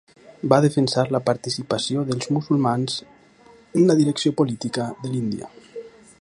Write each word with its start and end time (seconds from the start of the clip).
Va 0.51 0.57
defensar 0.63 1.03
la 1.15 1.19
participació 1.27 2.05
dels 2.07 2.31
musulmans 2.37 2.97
en 3.49 3.87
la 3.93 3.99
direcció 4.01 4.35
política 4.43 4.89
de 5.05 5.13
l'Índia. 5.15 5.53